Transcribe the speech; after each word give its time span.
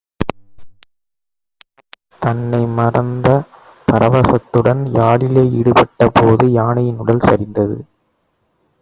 உதயணன் 0.21 0.71
தன்னை 2.21 2.65
மறந்த 2.65 3.27
பரவசத்துடன் 3.87 4.83
யாழிலே 4.93 5.49
ஈடுபட்ட 5.51 6.09
போது 6.13 6.51
யானையின் 6.51 6.97
உடல் 6.97 7.25
சரிந்தது. 7.29 7.77